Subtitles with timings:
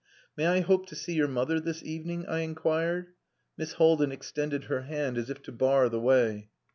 [0.35, 3.13] "May I hope to see your mother this evening?" I inquired.
[3.55, 6.49] Miss Haldin extended her hand as if to bar the way.